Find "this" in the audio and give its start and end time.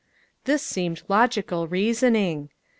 0.45-0.63